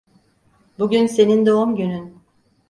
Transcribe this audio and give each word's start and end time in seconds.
Bugün 0.79 1.07
senin 1.07 1.45
doğum 1.45 1.75
günün. 1.75 2.19